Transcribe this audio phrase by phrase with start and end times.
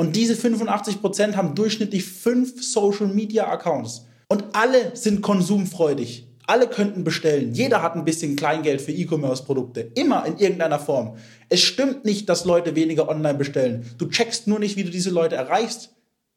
[0.00, 4.06] Und diese 85% haben durchschnittlich fünf Social Media Accounts.
[4.28, 6.26] Und alle sind konsumfreudig.
[6.46, 7.52] Alle könnten bestellen.
[7.52, 9.92] Jeder hat ein bisschen Kleingeld für E-Commerce-Produkte.
[9.94, 11.18] Immer in irgendeiner Form.
[11.50, 13.94] Es stimmt nicht, dass Leute weniger online bestellen.
[13.98, 15.90] Du checkst nur nicht, wie du diese Leute erreichst.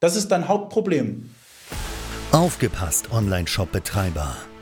[0.00, 1.30] Das ist dein Hauptproblem.
[2.32, 4.36] Aufgepasst, Online-Shop-Betreiber.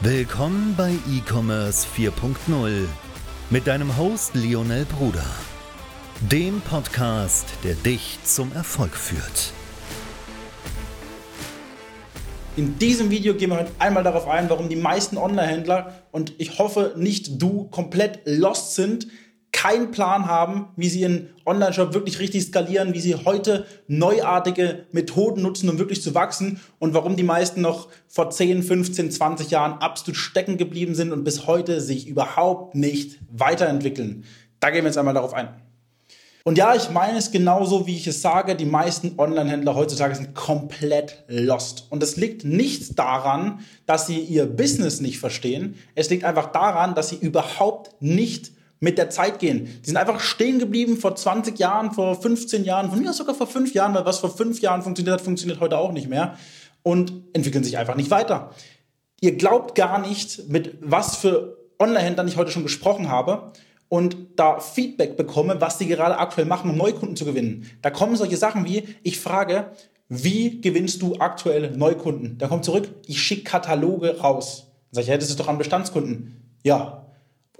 [0.00, 2.86] Willkommen bei E-Commerce 4.0
[3.50, 5.26] mit deinem Host Lionel Bruder,
[6.20, 9.52] dem Podcast, der dich zum Erfolg führt.
[12.56, 16.60] In diesem Video gehen wir heute einmal darauf ein, warum die meisten Online-Händler und ich
[16.60, 19.08] hoffe nicht du komplett lost sind,
[19.58, 25.42] keinen Plan haben, wie sie ihren Online-Shop wirklich richtig skalieren, wie sie heute neuartige Methoden
[25.42, 29.72] nutzen, um wirklich zu wachsen und warum die meisten noch vor 10, 15, 20 Jahren
[29.80, 34.22] absolut stecken geblieben sind und bis heute sich überhaupt nicht weiterentwickeln.
[34.60, 35.48] Da gehen wir jetzt einmal darauf ein.
[36.44, 38.54] Und ja, ich meine es genauso, wie ich es sage.
[38.54, 41.88] Die meisten Online-Händler heutzutage sind komplett lost.
[41.90, 45.74] Und es liegt nicht daran, dass sie ihr Business nicht verstehen.
[45.96, 49.64] Es liegt einfach daran, dass sie überhaupt nicht mit der Zeit gehen.
[49.82, 53.34] Die sind einfach stehen geblieben vor 20 Jahren, vor 15 Jahren, von mir aus sogar
[53.34, 56.36] vor 5 Jahren, weil was vor 5 Jahren funktioniert hat, funktioniert heute auch nicht mehr
[56.82, 58.50] und entwickeln sich einfach nicht weiter.
[59.20, 63.52] Ihr glaubt gar nicht, mit was für Online-Händlern ich heute schon gesprochen habe
[63.88, 67.66] und da Feedback bekomme, was sie gerade aktuell machen, um Neukunden zu gewinnen.
[67.82, 69.72] Da kommen solche Sachen wie, ich frage,
[70.08, 72.38] wie gewinnst du aktuell Neukunden?
[72.38, 74.66] Da kommt zurück, ich schicke Kataloge raus.
[74.90, 76.56] Dann sage ich, ja, das ist doch an Bestandskunden.
[76.62, 77.06] Ja,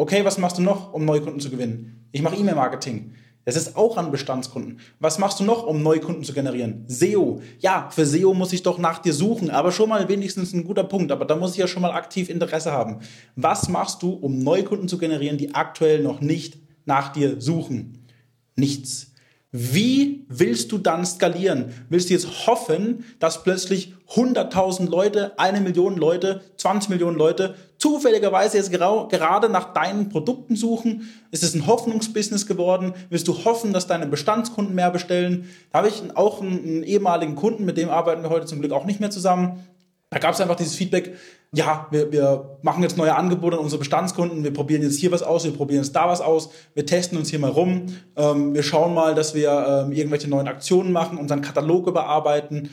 [0.00, 2.06] Okay, was machst du noch, um neue Kunden zu gewinnen?
[2.12, 3.14] Ich mache E-Mail-Marketing.
[3.44, 4.78] Das ist auch an Bestandskunden.
[5.00, 6.84] Was machst du noch, um neue Kunden zu generieren?
[6.86, 7.42] SEO.
[7.58, 10.84] Ja, für SEO muss ich doch nach dir suchen, aber schon mal wenigstens ein guter
[10.84, 11.10] Punkt.
[11.10, 13.00] Aber da muss ich ja schon mal aktiv Interesse haben.
[13.34, 18.06] Was machst du, um neue Kunden zu generieren, die aktuell noch nicht nach dir suchen?
[18.54, 19.14] Nichts.
[19.50, 21.72] Wie willst du dann skalieren?
[21.88, 28.58] Willst du jetzt hoffen, dass plötzlich 100.000 Leute, eine Million Leute, 20 Millionen Leute zufälligerweise
[28.58, 31.08] jetzt gerade nach deinen Produkten suchen?
[31.30, 32.92] Ist es ein Hoffnungsbusiness geworden?
[33.08, 35.48] Willst du hoffen, dass deine Bestandskunden mehr bestellen?
[35.72, 38.72] Da habe ich auch einen, einen ehemaligen Kunden, mit dem arbeiten wir heute zum Glück
[38.72, 39.64] auch nicht mehr zusammen.
[40.10, 41.16] Da gab es einfach dieses Feedback,
[41.52, 45.22] ja, wir, wir machen jetzt neue Angebote an unsere Bestandskunden, wir probieren jetzt hier was
[45.22, 47.86] aus, wir probieren jetzt da was aus, wir testen uns hier mal rum,
[48.16, 52.70] ähm, wir schauen mal, dass wir ähm, irgendwelche neuen Aktionen machen, unseren Katalog überarbeiten.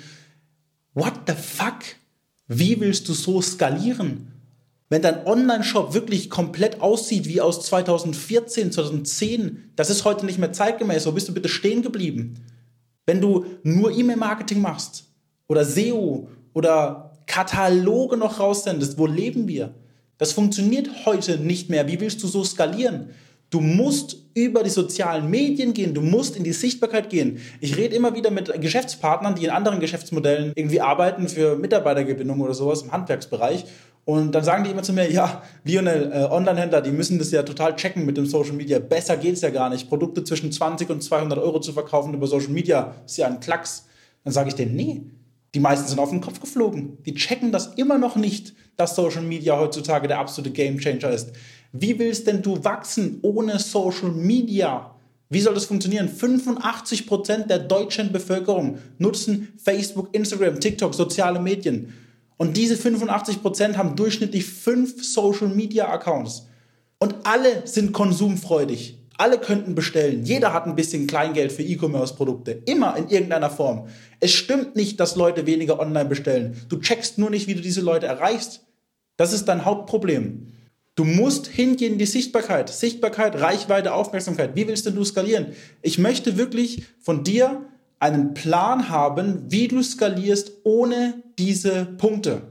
[0.94, 1.80] What the fuck?
[2.48, 4.32] Wie willst du so skalieren?
[4.88, 10.54] Wenn dein Online-Shop wirklich komplett aussieht wie aus 2014, 2010, das ist heute nicht mehr
[10.54, 11.06] zeitgemäß.
[11.08, 12.36] Wo bist du bitte stehen geblieben?
[13.06, 15.06] Wenn du nur E-Mail-Marketing machst
[15.48, 19.74] oder SEO oder Kataloge noch raussendest, wo leben wir?
[20.18, 21.88] Das funktioniert heute nicht mehr.
[21.88, 23.10] Wie willst du so skalieren?
[23.50, 27.40] Du musst über die sozialen Medien gehen, du musst in die Sichtbarkeit gehen.
[27.62, 32.54] Ich rede immer wieder mit Geschäftspartnern, die in anderen Geschäftsmodellen irgendwie arbeiten für Mitarbeitergewinnung oder
[32.54, 33.66] sowas im Handwerksbereich.
[34.04, 37.44] Und dann sagen die immer zu mir, ja, Lionel, äh, Online-Händler, die müssen das ja
[37.44, 38.78] total checken mit dem Social Media.
[38.80, 39.90] Besser geht's ja gar nicht.
[39.90, 43.88] Produkte zwischen 20 und 200 Euro zu verkaufen über Social Media ist ja ein Klacks.
[44.24, 45.02] Dann sage ich denen, nee,
[45.56, 46.98] die meisten sind auf den Kopf geflogen.
[47.06, 51.32] Die checken das immer noch nicht, dass Social Media heutzutage der absolute Gamechanger ist.
[51.72, 54.94] Wie willst denn du wachsen ohne Social Media?
[55.30, 56.10] Wie soll das funktionieren?
[56.10, 61.94] 85% der deutschen Bevölkerung nutzen Facebook, Instagram, TikTok, soziale Medien.
[62.38, 66.48] Und diese 85% haben durchschnittlich fünf Social Media Accounts.
[67.00, 69.00] Und alle sind konsumfreudig.
[69.18, 70.26] Alle könnten bestellen.
[70.26, 72.52] Jeder hat ein bisschen Kleingeld für E-Commerce-Produkte.
[72.66, 73.88] Immer in irgendeiner Form.
[74.20, 76.60] Es stimmt nicht, dass Leute weniger online bestellen.
[76.68, 78.66] Du checkst nur nicht, wie du diese Leute erreichst.
[79.18, 80.52] Das ist dein Hauptproblem.
[80.96, 82.70] Du musst hingehen in die Sichtbarkeit.
[82.70, 84.56] Sichtbarkeit, Reichweite, Aufmerksamkeit.
[84.56, 85.48] Wie willst denn du skalieren?
[85.82, 87.66] Ich möchte wirklich von dir
[88.00, 92.42] einen Plan haben, wie du skalierst ohne diese Punkte.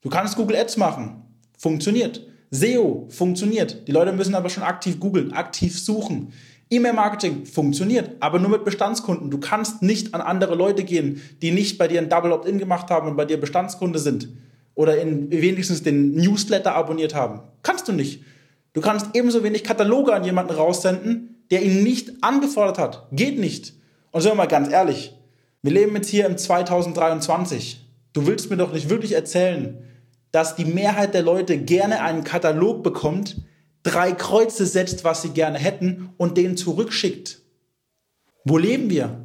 [0.00, 1.22] Du kannst Google Ads machen.
[1.58, 2.25] Funktioniert.
[2.50, 3.88] SEO funktioniert.
[3.88, 6.32] Die Leute müssen aber schon aktiv googeln, aktiv suchen.
[6.70, 9.30] E-Mail-Marketing funktioniert, aber nur mit Bestandskunden.
[9.30, 12.90] Du kannst nicht an andere Leute gehen, die nicht bei dir ein Double Opt-in gemacht
[12.90, 14.28] haben und bei dir Bestandskunde sind
[14.74, 17.40] oder in wenigstens den Newsletter abonniert haben.
[17.62, 18.22] Kannst du nicht.
[18.72, 23.08] Du kannst ebenso wenig Kataloge an jemanden raussenden, der ihn nicht angefordert hat.
[23.12, 23.74] Geht nicht.
[24.10, 25.14] Und sagen wir mal ganz ehrlich,
[25.62, 27.80] wir leben jetzt hier im 2023.
[28.12, 29.78] Du willst mir doch nicht wirklich erzählen,
[30.36, 33.38] dass die Mehrheit der Leute gerne einen Katalog bekommt,
[33.82, 37.40] drei Kreuze setzt, was sie gerne hätten und den zurückschickt.
[38.44, 39.24] Wo leben wir?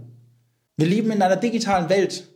[0.78, 2.30] Wir leben in einer digitalen Welt.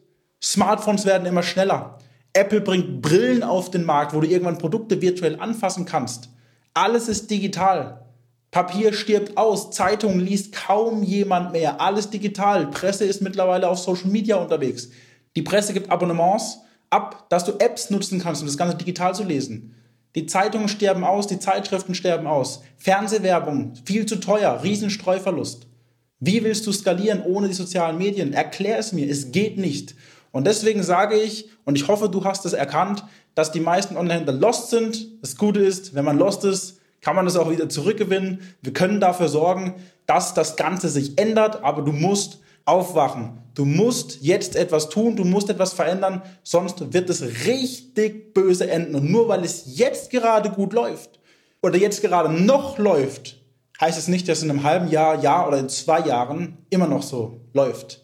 [0.44, 2.00] Smartphones werden immer schneller.
[2.34, 6.28] Apple bringt Brillen auf den Markt, wo du irgendwann Produkte virtuell anfassen kannst.
[6.74, 8.06] Alles ist digital.
[8.52, 12.68] Papier stirbt aus, Zeitungen liest kaum jemand mehr, alles digital.
[12.72, 14.90] Presse ist mittlerweile auf Social Media unterwegs.
[15.38, 16.60] Die Presse gibt Abonnements
[16.90, 19.76] ab, dass du Apps nutzen kannst, um das Ganze digital zu lesen.
[20.16, 22.62] Die Zeitungen sterben aus, die Zeitschriften sterben aus.
[22.78, 25.68] Fernsehwerbung, viel zu teuer, Riesenstreuverlust.
[26.20, 28.34] Wie willst du skalieren ohne die sozialen Medien?
[28.34, 29.96] Erklär es mir, es geht nicht.
[30.32, 33.04] Und deswegen sage ich, und ich hoffe, du hast es erkannt,
[33.36, 35.22] dass die meisten Online-Händler lost sind.
[35.22, 38.40] Das Gute ist, wenn man lost ist, kann man das auch wieder zurückgewinnen.
[38.62, 43.42] Wir können dafür sorgen, dass das Ganze sich ändert, aber du musst aufwachen.
[43.54, 48.96] Du musst jetzt etwas tun, du musst etwas verändern, sonst wird es richtig böse enden.
[48.96, 51.20] Und nur weil es jetzt gerade gut läuft
[51.62, 53.38] oder jetzt gerade noch läuft,
[53.80, 57.04] heißt es nicht, dass in einem halben Jahr, Jahr oder in zwei Jahren immer noch
[57.04, 58.02] so läuft.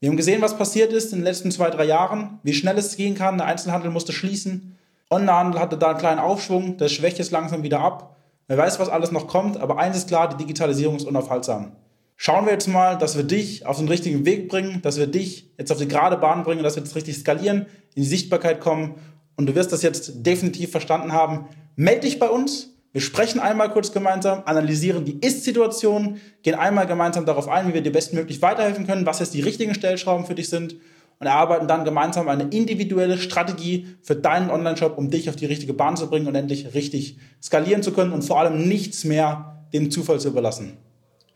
[0.00, 2.96] Wir haben gesehen, was passiert ist in den letzten zwei, drei Jahren, wie schnell es
[2.96, 3.38] gehen kann.
[3.38, 4.78] Der Einzelhandel musste schließen.
[5.10, 8.16] Onlinehandel hatte da einen kleinen Aufschwung, der schwächt jetzt langsam wieder ab.
[8.46, 11.72] Wer weiß, was alles noch kommt, aber eins ist klar, die Digitalisierung ist unaufhaltsam.
[12.20, 15.52] Schauen wir jetzt mal, dass wir dich auf den richtigen Weg bringen, dass wir dich
[15.56, 18.96] jetzt auf die gerade Bahn bringen, dass wir jetzt richtig skalieren, in die Sichtbarkeit kommen
[19.36, 21.46] und du wirst das jetzt definitiv verstanden haben.
[21.76, 27.24] Meld dich bei uns, wir sprechen einmal kurz gemeinsam, analysieren die Ist-Situation, gehen einmal gemeinsam
[27.24, 30.48] darauf ein, wie wir dir bestmöglich weiterhelfen können, was jetzt die richtigen Stellschrauben für dich
[30.48, 30.74] sind
[31.20, 35.72] und erarbeiten dann gemeinsam eine individuelle Strategie für deinen Online-Shop, um dich auf die richtige
[35.72, 39.92] Bahn zu bringen und endlich richtig skalieren zu können und vor allem nichts mehr dem
[39.92, 40.78] Zufall zu überlassen.